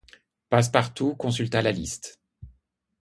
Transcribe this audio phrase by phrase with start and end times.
[0.49, 2.19] Passepartout consulta la liste…